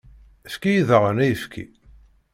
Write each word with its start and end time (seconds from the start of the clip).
Efk-iyi 0.47 0.81
daɣen 0.89 1.21
ayefki. 1.25 1.65